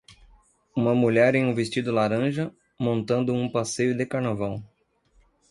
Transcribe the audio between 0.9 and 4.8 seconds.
mulher em um vestido laranja, montando um passeio de carnaval.